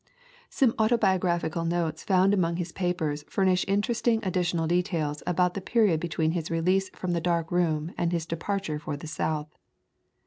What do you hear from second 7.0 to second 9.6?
the dark room and his departure for the South.